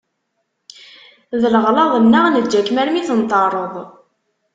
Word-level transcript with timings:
D 1.41 1.43
leɣlaḍ-nneɣ 1.53 2.25
neǧǧa-kem 2.27 2.77
armi 2.81 2.99
i 2.99 3.03
tenṭerreḍ. 3.09 3.73